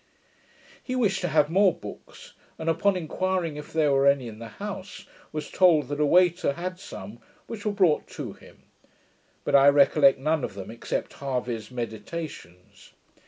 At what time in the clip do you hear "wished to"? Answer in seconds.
0.95-1.27